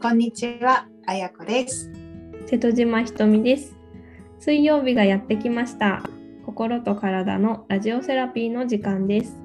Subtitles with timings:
[0.00, 1.90] こんにちは、あやこです。
[2.46, 3.76] 瀬戸島ひとみです。
[4.38, 6.04] 水曜日がやってきました。
[6.46, 9.36] 心と体のラジオセラピーの時間です。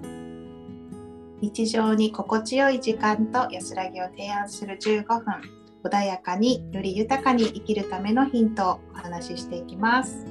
[1.42, 5.24] 日常に心地よい時間と安らぎを提案する15分、
[5.84, 10.24] 穏やかにより豊かに生きるためのヒントをお話ししていきます。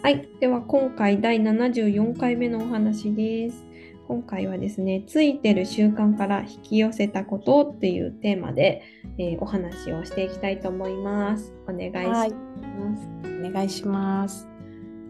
[0.00, 3.65] はい、では今回第74回目のお話です。
[4.08, 8.82] 今回はですね、ついてる習慣から引き寄せたことっていうテーマで、
[9.18, 11.52] えーお話をしていきたいと思います。
[11.68, 13.08] お願いしはいます。
[13.24, 14.48] お願いします。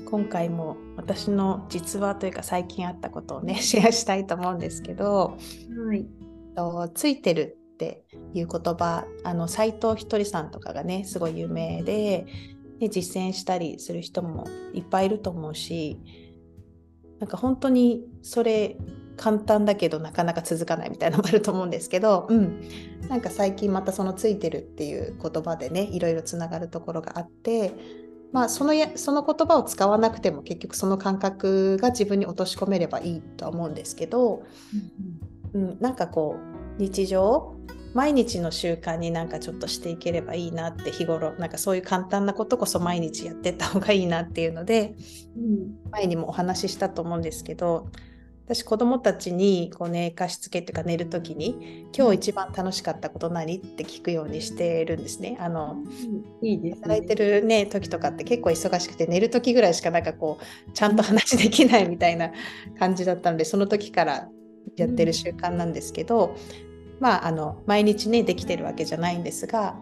[0.06, 5.36] 今回も私の実話というか最近あったことをねシェアしたいと思うんですけど
[5.86, 6.06] はい。
[6.54, 12.26] とついてるっていう言葉あの斉藤ひとりさんとかがねすごい有名で
[12.78, 15.98] で実践したりする人もいっぱいいると思うし
[17.20, 18.76] なんか本当にそれ
[19.16, 22.60] 簡単だけどなかなか続かないみたいなのもあると思うんですけど、うん、
[23.08, 27.72] なんか最近またその「ついてる」っていう言葉でねいろいろつながるところがあって、
[28.32, 34.42] まあ、そのやその言葉を使わなくても結局その感覚が自分に落とし込めればいいとは思うんですけど、
[35.54, 36.36] うん、なんかこ
[36.78, 37.56] う日常
[37.96, 44.94] 毎日の習慣になんかちょっとしていければいいなって日頃なんかそういう簡単なことこそ毎日やってった方がいいなっていうので
[45.34, 47.88] うん前にもお話ししたと思うんですけど
[48.44, 55.38] 私子供たちにこう寝かしつけっていうか寝る時に今日一番楽しかったこと何って聞くようにしてるんですね。
[55.40, 55.82] あの
[56.42, 56.82] いいですね。
[56.82, 62.30] 働いてるね時とかって結構忙しくて寝る時ぐらいしかなんかこうちゃんと話できないみたいな
[62.78, 64.28] 感じだったのでその時から
[64.76, 66.36] やってる習慣なんですけど、
[67.00, 69.76] まああの毎日ねできてるわけじゃないんですが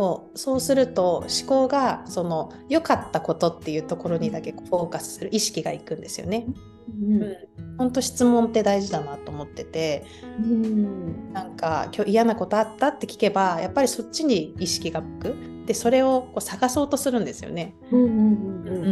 [0.00, 6.46] こうそうすると思考がその良かったことっていうところにだけフォーカスする意識がいくんですよね。
[6.88, 7.36] うん。
[7.76, 10.06] 本当質問って大事だなと思ってて
[10.38, 11.32] うん。
[11.34, 15.34] なんか今日嫌なことあったって聞けばやっぱりそっちに意識が向く。
[15.66, 17.74] でそれをこう探そうとするんですよね。
[17.90, 18.84] うんうんうん。
[18.84, 18.90] う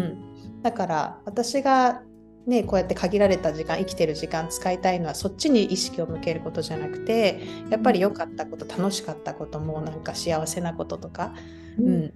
[0.58, 2.02] ん、だから私が
[2.48, 11.34] ねこうやって限られた時間生きてる時間使いたいのはそっちに意識を向けることじゃなくてやっぱり良かったこと楽しかったこともなんか幸せなこととか、
[11.78, 12.04] ううん。
[12.06, 12.12] ん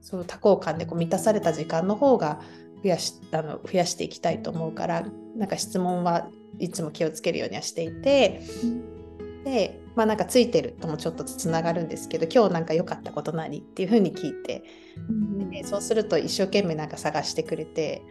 [0.00, 2.38] そう多幸感でこう満たされた時間の方が
[2.82, 8.42] 増やしあの増やしていきたいと思うからなんか質問はいつも気をつけるようにはしていて
[9.46, 13.60] でまあなんかついてるともちょっとつながるんですけど今日なんか良かったこと何？
[13.60, 14.64] っていうふうに聞いて
[15.08, 15.50] うん。
[15.50, 18.02] でそうすると一生懸命なんか探してくれて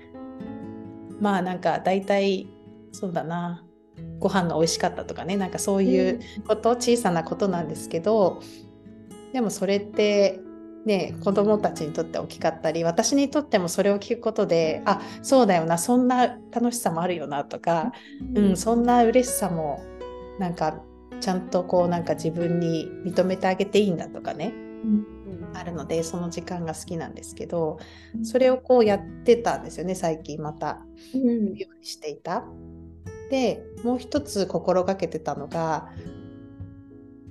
[1.24, 2.50] まあなんか大体
[2.92, 3.64] そうだな。
[4.20, 5.38] ご飯が美味しかったとかね。
[5.38, 8.42] なんかそういうこと、小さなことなんですけど
[9.32, 10.42] でもそれって
[10.86, 17.94] ね子供たちにとって大きかったり私にとってもそれを聞くことであそうだよなそんな楽しさもあるよなとか、
[18.36, 19.82] うん、そんな嬉しさも
[20.40, 20.82] なんか
[21.22, 24.54] ちゃんとこうなんか自分に認めてあげていいんだとかね。
[24.84, 25.13] うん
[25.54, 27.80] あるのでその時間が好きなんですけど
[28.24, 30.82] それをこうやってたんですよね最近また。
[31.14, 31.56] うん。
[31.56, 32.44] ようにしていた。
[33.30, 35.90] でもう一つ心がけてたのが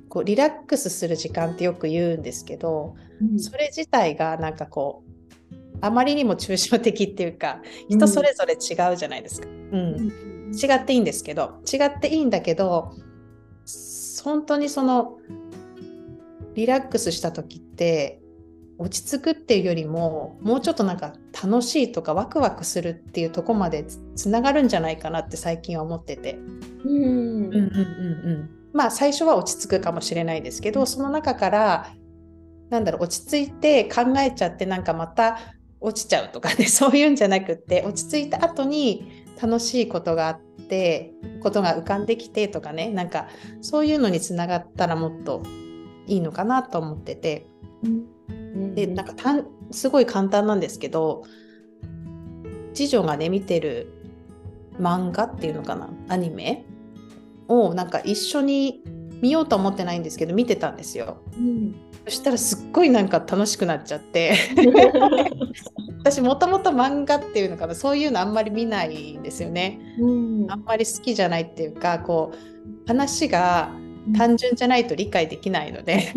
[0.08, 3.38] こうリラックスする時間ってよく言うんですけどうん。
[3.38, 5.12] それ自体がなんかこう
[5.80, 9.48] あまりにも抽象的っていうか人それぞれ違うじゃないですか。
[9.48, 10.32] うん。
[10.52, 12.92] 違っていいんですけど違っていいんだけど
[14.22, 15.18] 本当にその
[16.54, 18.20] リラックスした時って
[18.78, 26.38] 落ち着くっていうよりももうちょっとなんか楽しいとかワクワクするっていうとこまでつつながるんじゃないかなって最近は思ってて、
[26.84, 28.50] うん。
[28.72, 31.94] まあ最初は落ち着くかもしれないですけどその中から
[32.70, 35.38] なんだろう落ち着いて考えちゃってなんかまた
[35.80, 41.12] 落ちちゃうとかね そういうんじゃなくって落ち着いた後に楽しいことがあって
[41.42, 43.28] ことが浮かんできてとかねなんか
[43.60, 45.42] そういうのにつながったらもっと
[46.06, 47.46] いいのかなと思ってて。
[47.84, 48.74] うん。
[48.74, 51.24] でなんかたんすごい簡単なんですけど
[52.74, 53.92] 次女がね見てる
[54.78, 55.88] 漫画っていうのかな？
[56.08, 56.66] アニメ？
[57.48, 58.82] をなんか一緒に
[59.20, 61.22] 見ようと思ってないんですけど見てたんですよ。
[61.36, 61.74] うん。
[62.04, 64.34] そしたらすっごいなんか楽しくなっちゃって。
[66.00, 67.74] 私もともと漫画っていうのかな？
[67.74, 69.80] そういうのあんまり見ないんですよね。
[69.98, 70.06] う
[70.44, 70.46] ん。
[70.50, 73.70] あんまり好きじゃないっていうかこう話が
[74.16, 76.12] 単純じゃないと理解できないので。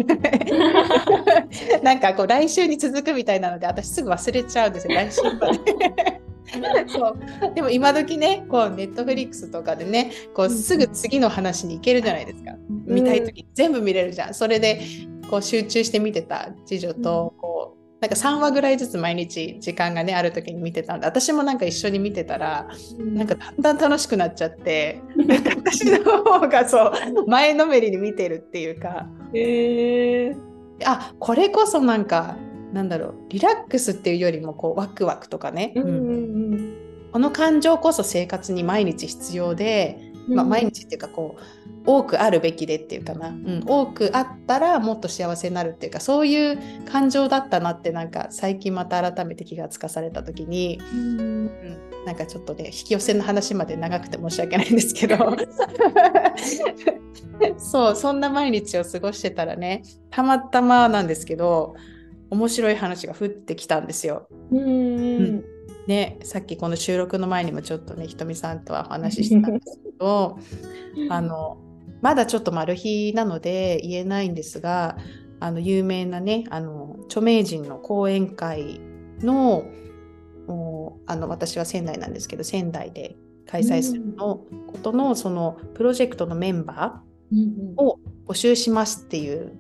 [1.84, 6.22] なんかこう来週に続くみたいなので私すぐ忘れちゃうんですよ来週まで。
[6.88, 7.54] そう。
[7.54, 12.56] でも今時ねこうネットフリックスとかでねこうすぐ次の話に行けるじゃないですか。
[12.70, 14.34] 見たい時に全部見れるじゃん。
[14.34, 14.82] それで
[15.30, 22.68] こう集中して見てた次女とこなんか3話ぐらいずつ毎日時間がねある時に見てたんで私もなんか一緒に見てたら
[23.00, 29.08] なんかだんだん楽しくなっちゃってなんか私の方がそう前のめりに見てるっていうか。
[29.34, 30.36] へえ
[30.84, 32.36] あこれこそなんか
[32.74, 41.42] なんだろうリラックスっていうよりもこうワクワクとかね、うんうんこの感情こそ生活に毎日必要で、うんまあ、毎日っていうかこう
[41.86, 51.20] 多くあるべきでっていうかな、うん、多くあったらもっと幸せになるっていうかそういう感情だったなってなんか最近また改めて気がつかされた時に、うん。
[51.20, 51.50] うん、
[52.06, 55.16] なんかちょっとね引き寄せの話まで長くて申し訳ないんですけど。
[57.58, 61.76] そうそんな毎日を過ごしてたらねたまたまなんですけど
[62.30, 64.28] 面白い話が降ってきたんですよ。
[64.52, 64.60] うん。
[64.60, 65.55] うん
[65.88, 70.40] ね、さっきこの収録の前にもちょっとねひとみさんとはお話ししたんですけど
[71.10, 71.58] あの
[72.02, 74.98] まだちょっとマル秘なので言えないんですが
[75.40, 78.80] あの有名なねあの著名人の講演会
[79.22, 79.64] の
[80.48, 83.16] おあの私は仙台なんですけど仙台で
[83.48, 87.02] 開催するのことのそのプロジェクトのメンバ
[87.32, 89.54] うんーを募集しますっていう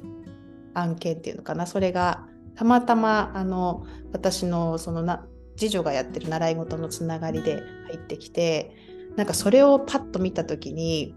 [0.74, 1.66] 案件っていうのかな。
[1.66, 5.26] それがたまたまあの私のそのな
[5.58, 8.76] 次女がやってる習い事のつながりで入ってきて
[9.16, 11.16] なんかそれをパッと見た時に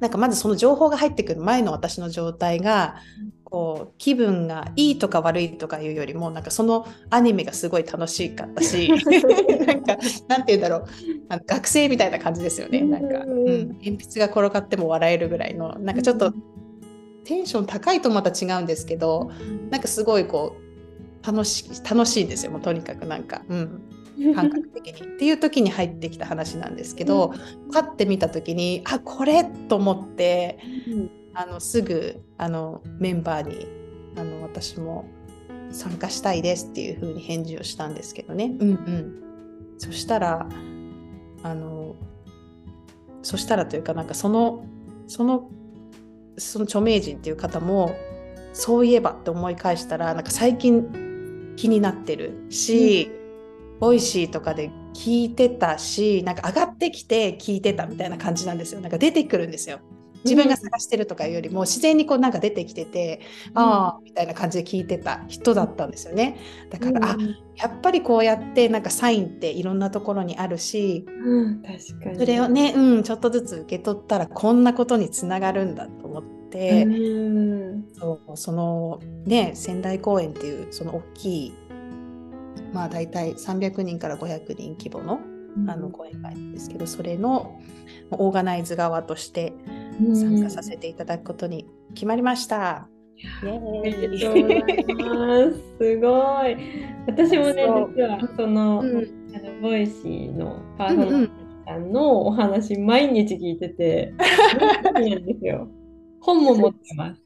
[0.00, 2.96] なんかまずその情報が入ってくる前の私の状態が
[3.44, 8.90] こう気分がいいとか悪いとかいうよりもなんかそのアニメがすごい楽しかったし
[9.66, 9.96] なんか
[10.28, 10.84] なんて言うんだろう。
[11.30, 12.80] あの学生みたいな感じですよね。
[12.82, 13.30] なんか、うん。
[13.30, 16.32] うん、鉛筆が転がっても笑えるぐらいのなんかちょっと
[17.24, 19.30] テンション高いとまた違うんですけど
[19.70, 20.67] なんかすごいこう
[21.26, 23.82] 楽し楽しいんですよもうとにかくなんか、うん、
[24.34, 25.06] 感覚的に。
[25.16, 27.34] っていう時に入ってきた話なんですけど、
[27.72, 30.58] パッて見た時にあこれと思って
[31.34, 33.66] あのすぐあのメンバーに
[34.16, 35.06] あの私も
[35.70, 38.56] 参加したいですっていう風に返事をしたんですけどね。
[38.58, 39.22] うんうん、
[39.78, 40.48] そしたら
[41.42, 41.96] あの
[43.22, 44.64] そしたらというかなんかその
[45.06, 45.50] その
[46.36, 47.96] その著名人っていう方も
[48.52, 51.07] そういえばって思い返したらなんか最近
[51.58, 53.10] 気になってるし、
[53.80, 58.80] Voicy とかで聞いてたしなんか上がってきて聞いてたみたいな感じなんですよ。
[58.80, 59.80] なんか出てくるんですよ。
[60.24, 63.20] 自分が探してるとかよりも自然にこうなんか出てきてて、
[63.54, 63.58] うん。
[63.58, 66.38] ああみたいな感じで聞いてた人だったんですよね。
[66.70, 67.36] だから、あうん。
[67.56, 71.62] やっぱりこうやってなんかサインっていろんなところにあるしうん。
[71.62, 72.18] 確かに。
[72.18, 76.37] それをね、うん、ちょっとずつ受け取ったらこんなことにつながるんだと思って、うん
[77.98, 81.54] そうそのね仙台公演っていうその大きい
[82.72, 85.20] まあ大体300人から500人規模の
[85.66, 87.60] あの講演会なんですけどそれの
[88.10, 89.52] オーガナイズ側として
[90.14, 92.88] 参加させていただくことに決まりました。
[95.50, 95.84] す。
[95.84, 96.56] すごい。
[97.06, 97.66] 私もね、
[97.96, 105.68] 実はその、うんあの Voicy のパーソナリティさんのお話、毎日聞いてて、大好きなんですよ。
[106.20, 107.22] 本も持ってます。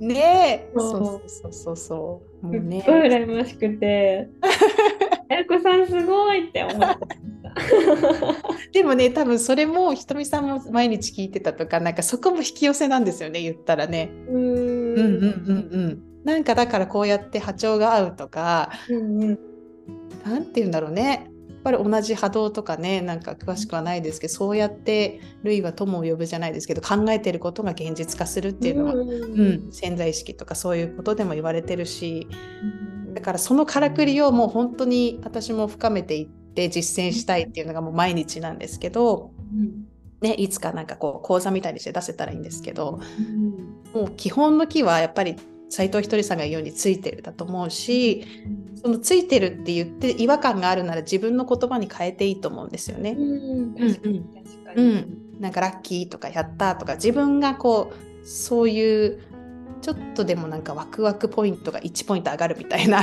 [0.00, 4.28] ねえそうそうそうそうそうもうねごい羨ましくて、
[5.30, 8.72] あ やこさんすごいって思ってました。
[8.72, 14.10] でもね多分それもひとみさんも毎日聞いてたとかなんかそこも引き寄せなんですよね言ったらね。
[14.28, 16.02] うーんうんうんうんうん。
[16.24, 19.38] なんかだからこうやって波長が合うとかうんうん
[20.24, 21.31] なんて言うんだろうね。
[21.64, 29.68] やっぱり同じ波動とかねなんか詳しくはないですけどそうやって類は友を呼ぶじゃないですけど考えてることが現実化するっていうのは、うん。
[29.70, 32.26] 潜在意識とかそういうことでも言われてるし
[33.14, 39.84] だからそのからくりをもう本当に私も深めていって実践したいっていうのがもう毎日なんですけど、うん。
[40.20, 44.00] ね、いつかなんかこう講座みたいにして出せたらいいんですけどうん。
[44.00, 45.36] もう基本の木はやっぱり
[45.72, 48.26] 斉藤ひとりさんが言うようについてるだと思うし
[48.82, 53.16] そのついてるって言って違和感があるなら自分の言葉に変えていいと思うんですよね。
[55.40, 59.22] なんかラッキーとかやったとか自分がこうそういう
[59.80, 63.02] ちょっとでもなんかワクワクポイントが1ポイント上がるみたいな。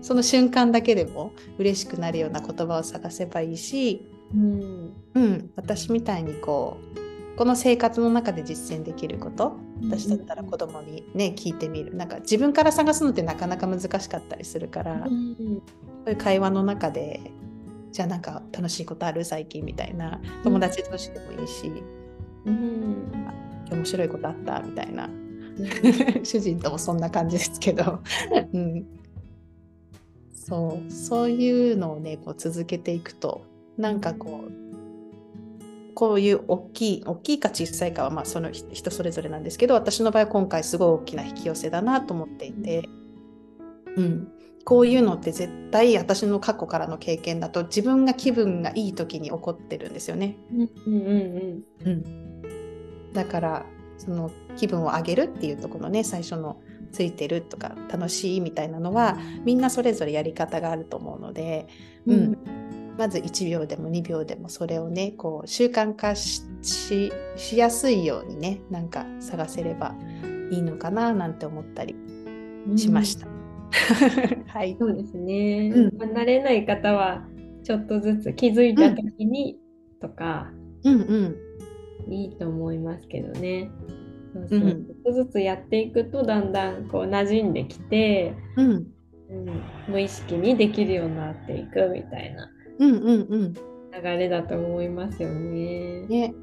[0.00, 4.92] その瞬間だけでも嬉しくなるような言葉を探せばいいし、うん。
[5.14, 7.07] うん、私みたいにこう
[7.38, 11.94] この生活の中で実践できること私だったら子供にね聞いてみる。
[11.94, 15.62] なんか自分から探すのってなかなか難しかったりするから、こうん。
[16.06, 17.30] ういう会話の中で
[17.92, 19.24] じゃあなんか楽しいことある？
[19.24, 21.70] 最近みたいな友達同士でもいいし、
[22.44, 23.12] うん。
[23.70, 24.60] 面白いことあった？
[24.60, 25.08] みたいな。
[26.24, 28.00] 主人ともそんな感じですけど、
[28.52, 28.84] うん、
[30.34, 33.42] そうそういうのをねこう続けていくと
[33.76, 34.67] なんかこう
[35.98, 42.88] こういう大きい大きいか小さいかはまあその人人それぞれなんですけど私の場合は今回すごい大きな引き寄せだなと思っていて、
[43.96, 44.28] うん、
[44.64, 50.36] こういうのって絶対私の過去からの経験だと自分が気分がいい時に起こってるんですよね。
[50.52, 52.42] うんうんうんうん、
[53.12, 56.60] だからその気分を上げるっていうところのね最初の
[56.92, 61.66] ついてるとか楽しいみたいなのはみんなそれぞれやり方があると思うので、
[62.06, 62.67] ううんん
[62.98, 69.94] まず1秒でも2秒でもそれをねこう習慣化しししやすいようにねなんか探せれば
[70.50, 71.94] いいのかななんて思ったり
[72.66, 73.28] うんしました。
[74.48, 75.98] はい、そうですね、うん。
[75.98, 77.26] まあ慣れない方は
[77.62, 79.58] ちょっとずつ気づいた時に
[80.00, 80.50] とか
[80.84, 82.12] うんうん。
[82.12, 83.70] いいと思いますけどね。
[84.32, 84.58] そうそう。
[84.58, 84.86] うん。
[84.86, 88.70] ちょっとずつやっていくとだんだんこう馴染んできて、うん。
[89.30, 93.54] うん、無意識にできるようになっていくみたいなうんうんうん。
[93.54, 93.60] 流
[94.02, 96.06] れだと思いますよね。
[96.06, 96.34] ね。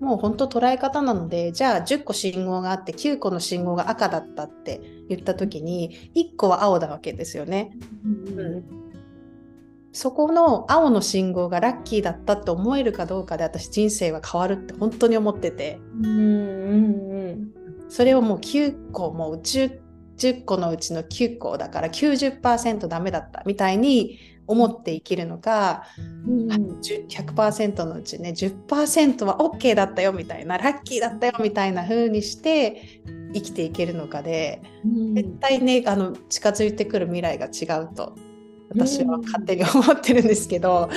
[0.00, 7.70] もう本当捉え方なのでじゃあ10個信号があって9個の信号が赤だったって言った時に1個は青だわけですよね。
[8.04, 8.84] うんうん
[9.96, 15.78] そこの青の信号がラッキーだったって思えるかどうかで私人生は変わるって本当に思ってて。
[16.02, 16.10] うんう
[16.80, 19.78] んそれをもう9個もう 10,
[20.16, 25.84] 10個のうちの9個だから90%ダメだったみたいに思って生きるのか
[26.26, 26.48] うん。
[26.48, 33.02] 10 100%のうちね10%は OK だったよみたいなラッキーだったよみたいな風にして
[33.34, 35.14] 生きていけるのかでうん。
[35.14, 38.14] 絶対ねあの近づいてくる未来が違うと
[38.70, 40.90] 私は勝手に思ってるんですけど、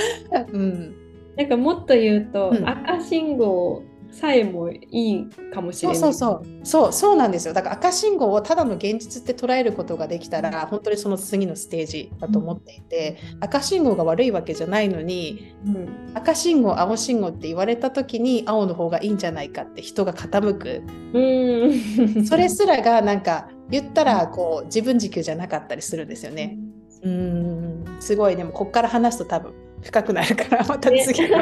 [0.52, 0.96] うん、
[1.36, 2.68] なんかもっと言うと、うん。
[2.68, 3.84] 赤信号
[4.20, 5.98] さえもいいかもしれない。
[5.98, 6.66] そうそうそう。
[6.66, 7.54] そうそうなんですよ。
[7.54, 16.12] だから赤信号をただの現実って捉えることができたら本当にその次のステージだと思っていて赤信号が悪いわけじゃないのにうん。
[16.16, 20.84] 赤信号青信号って言われた時に青の方がいいんじゃないかって人が傾く。
[21.14, 26.58] うん、それすらがなんか言ったらこう自分軸じゃなかったりするんですよね。
[27.04, 27.98] うーん。
[28.00, 28.36] すごい。
[28.36, 31.38] でもこっから話すと多分深くなるからまた次の。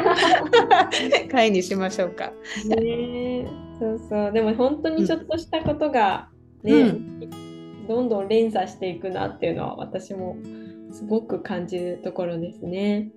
[1.30, 2.32] 回にしましょうか。
[2.68, 3.46] ね。
[3.78, 4.32] そうそう。
[4.32, 6.28] でも本当にちょっとしたことが
[6.62, 7.20] ね、うん。
[7.88, 10.36] どんどん連鎖していくなっていうのは私も
[10.92, 13.10] すごく感じるところですね。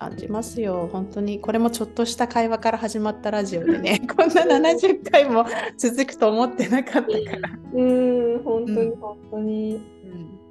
[0.00, 0.88] 感じますよ。
[0.90, 5.44] 本当にこれもちょっとした会話から始まったラジオでね こんな70回も
[5.76, 7.50] 続くと思ってなかったから。
[7.72, 8.42] うん。
[8.42, 9.80] 本当にうん本当に。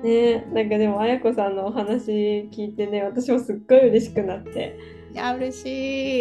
[0.03, 4.77] ねなんかでも綾子さんのお話聞いてね私もすっごい嬉しくなって
[5.11, 5.61] いや嬉し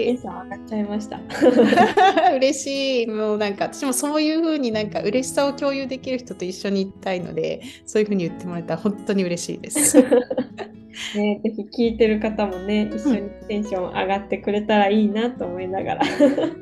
[0.03, 0.05] い。
[0.07, 1.21] テンション上がっちゃいました。
[2.35, 3.07] 嬉しい。
[3.07, 9.97] もうなんか私もそういう風になんか嬉しさを共有できる人と一緒に行きたいので、そういう風に言ってもらえたら本当に嬉しいです。
[11.15, 16.05] ね、ぜひ聞いてる方もね一緒にテンション上がってくれたらいいなと思いながら。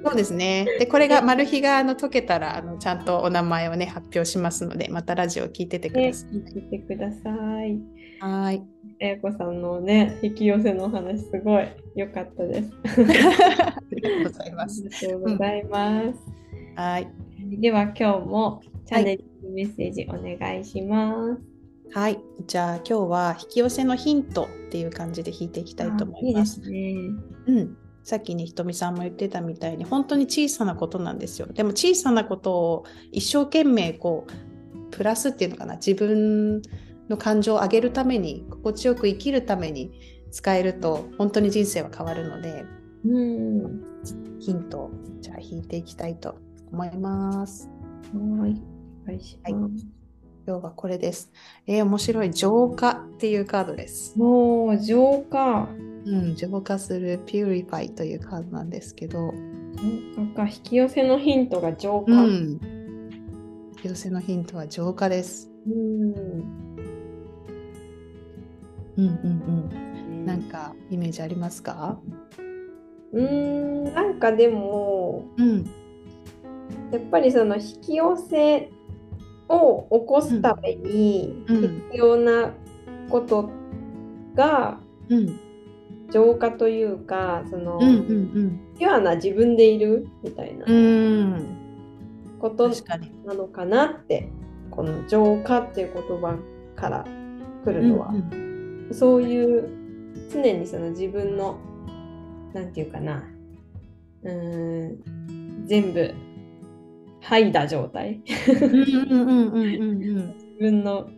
[0.04, 0.70] そうですね。
[0.78, 6.37] で、これがマル秘があの解けたらあのちゃんとお名前をね発表しますので、またラジオ聞いててくね、ださい。
[6.37, 7.30] 聞いてくださ
[7.64, 7.78] い。
[8.20, 8.62] はい。
[9.00, 12.70] え子さんのね、引き寄せのお話すごい良かったです。
[12.85, 14.82] ありがとうございあます。
[14.82, 16.20] りがとうございます。
[16.75, 17.08] はい。
[17.61, 21.30] では今日もチャンネルにメッセージお願いします。
[21.30, 21.57] はい。
[22.47, 26.61] じゃあ今日は引き寄せのヒントっていう感じで引いていきたいと思います。
[26.64, 26.95] あいいですね。
[27.47, 27.76] うん。
[28.04, 31.47] さっきね、ひとみさんも言ってたみたいに、本当に小さなことなんですよ。
[31.47, 36.62] でも小さなことを一生懸命こう、プラスっていうのかな、自分
[37.09, 39.92] の感情を上げるために、心地よく生きるために
[40.30, 42.64] 使えると、本当に人生は変わるので、
[43.04, 43.83] うん。
[44.38, 44.90] ヒントを
[45.21, 46.37] じゃあ引いていきたいと
[46.73, 47.68] 思います。
[48.14, 48.62] はい。
[49.04, 49.97] お願いします。
[50.48, 51.30] 今日はこれです。
[51.66, 54.18] えー面白い浄化っていうカードです。
[54.18, 55.68] もう浄化。
[56.06, 59.30] うん、浄化する Purify というカードなんですけど、
[60.16, 60.48] 浄化か。
[60.48, 62.12] 引き寄せのヒントが浄化。
[62.12, 62.58] うん。
[63.76, 65.50] 引き寄せのヒントは浄化です。
[65.66, 66.14] うん。
[66.14, 66.40] うん
[68.96, 69.04] うんう
[70.14, 70.24] ん。
[70.24, 72.00] なんかイメージありますか？
[73.12, 75.66] うーん、なんかでも、うん
[76.90, 78.70] やっぱりその引き寄せ
[79.48, 82.52] を起こすために必要な
[83.08, 83.50] こと
[84.34, 84.78] が
[85.08, 85.40] うん
[86.10, 90.64] 浄化というか、その、うんうんピュアな自分でいるみたいな。
[92.38, 92.70] こと。
[93.26, 94.30] なのかなって、
[94.70, 96.38] この浄化っていう言葉
[96.76, 97.04] から
[97.64, 99.68] 来るのは、うんそういう
[100.32, 101.58] 常にその自分の
[102.54, 103.22] なんていうかな
[104.22, 106.14] うーん全部
[107.22, 111.08] 剥いだ状態うんうんうんうんうん自分の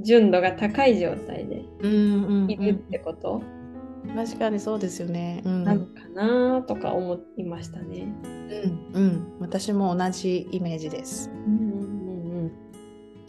[0.00, 3.42] 純度が高い状態でうんうんうんいるってこと？
[4.14, 5.42] 確かにそうですよね。
[5.44, 8.06] うんなのかなとか思いましたね。
[8.94, 9.32] うんうん。
[9.40, 11.30] 私も同じイメージです。
[11.46, 12.52] うんうん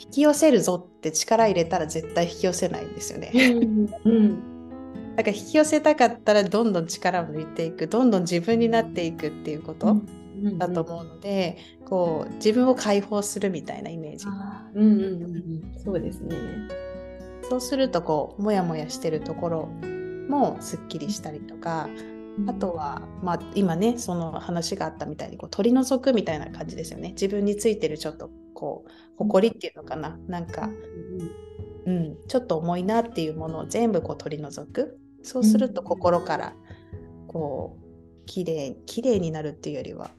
[0.01, 3.31] 引き寄せるぞって力入れたら絶対引き寄せないんですよね。
[3.35, 9.97] うんうんだから引き寄せたかったらどんどん力を抜いていくどんどん自分になっていくっていうこと？
[10.58, 14.25] だと思うので、こう自分を解放するみたいなイメージ。
[14.75, 16.36] うんうんうんうん、そうですね。
[17.50, 19.65] そうするとこうモヤモヤしてるところ
[20.29, 21.89] もすっきりしたりとか、
[22.48, 27.10] あとは、まあ、今ねその話があったみたいにこう取り除くみたいな感じですよね。
[27.10, 30.17] 自分についてるちょっとこう誇りっていうのかな。
[30.27, 30.69] なんか、
[31.86, 35.00] うん、ちょっと重いなっていうものを全部こう取り除く。
[35.22, 36.53] そうすると心から
[37.27, 37.78] こう
[38.29, 40.12] 綺麗綺麗になるっていうよりは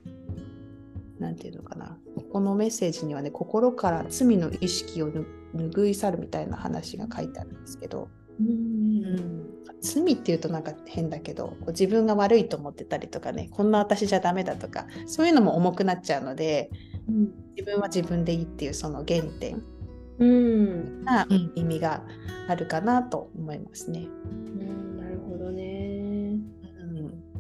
[1.21, 1.97] 何て言うのかな。
[2.17, 5.13] ここのメッセージにはね心から罪の意識を
[5.55, 8.09] 拭い去るみたいな話が書いてあるんですけど、
[8.41, 9.47] うんうん、
[9.81, 16.71] 罪っていうとなんか変だけど自分が悪いと思ってたりとかねこんな私じゃダメだとかそういうのも重くなっちゃうので
[17.09, 19.63] うん自分は自分でいいっていうその原点。
[20.19, 21.05] うん。
[21.05, 21.53] な、うん。
[21.55, 22.03] 意味が
[22.49, 24.09] あるかなと思いますね。
[24.25, 24.80] うん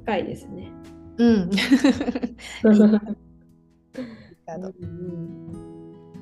[0.02, 0.70] 深いですね。
[1.18, 1.50] うん、
[2.64, 2.92] うん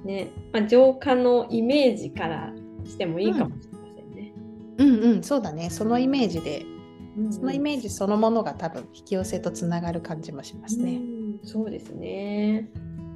[0.05, 2.53] ね、まあ、浄化のイメージから
[2.85, 4.33] してもいいかもしれませんね。
[4.79, 6.65] うんうんそうだねそのイメージで
[7.17, 10.97] うんそのイメージそのものが多分引き寄せとつながる感じもしますね。
[10.97, 12.69] うんそうですね。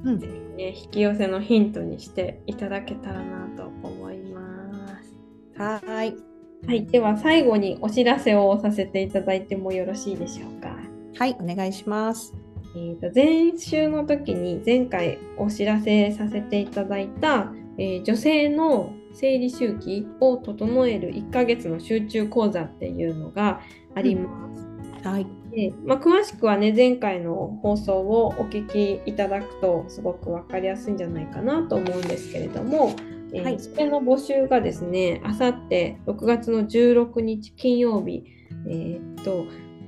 [0.05, 5.15] うんね、引き寄せのヒントにしていただけたらなと思います。
[5.55, 6.32] はーい
[6.65, 10.77] はい、では最後にお知らせをさせていただいてもよろしいでしょうか。
[11.17, 12.33] はいお願いします。
[12.75, 23.61] えー、と前週の時に前回お知らせさせていただいた、えー女性の生理周期を整える1ヶ月の集中講座っていうのが
[23.93, 25.07] あります。
[25.07, 32.95] はいでまあ、詳しくはね前回の放送をお聞きいただくとすごく分かりやすいんじゃないかなと思うんですけれども、
[33.33, 33.59] えーはい。
[33.59, 38.23] それの募集がですねあさって6月の16日金曜日、
[38.67, 39.45] えーっと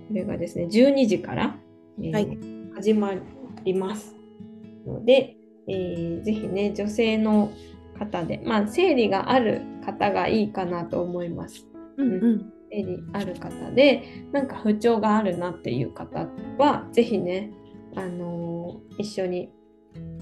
[0.07, 1.57] これがですね12時から、
[1.99, 2.37] えーはい。
[2.75, 3.11] 始ま
[3.63, 4.15] ります。
[4.85, 5.35] ので、
[5.67, 7.51] えーぜひね女性の
[7.97, 11.65] 方で、まあ、生理がある方がいいかなと思います。
[11.97, 12.51] うんうん。
[12.69, 17.51] 生理ある方でなんか不調があるなっていう方はぜひね、
[17.95, 19.49] あのー一緒に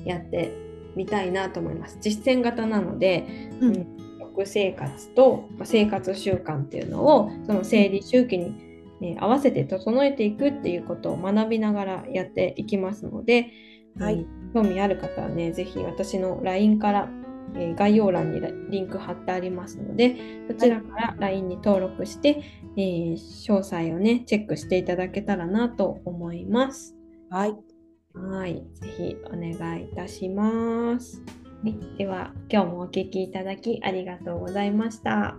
[0.06, 0.52] やって
[0.96, 1.98] みたいなと思います。
[2.02, 3.26] 実践型なので、
[3.62, 4.04] うんうん
[4.36, 8.56] 食生活とまあ生活習慣っていうのをその生理周期に、
[9.02, 13.52] えー合わせて整えていくっていうことを学びながらやっていきますので、
[14.00, 17.10] はいえー興味ある方はねぜひ私の LINE から、
[17.56, 20.16] えー概要欄にリンク貼ってありますので
[20.48, 22.44] そちらから LINE に登録して、
[22.78, 26.96] えー詳細をねチェックしていただけたらなと思います。
[27.30, 27.73] はい
[28.14, 31.22] はい、ぜひお願いいたします。
[31.64, 35.36] はい、では今日もお聞きいただきありがとうございました。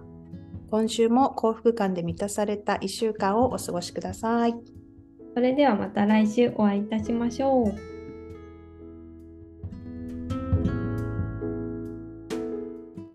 [0.70, 4.54] 今週も幸福感で満たされた1週間をお過ごしください。
[5.34, 7.93] それではまた来週お会いいたしましょう。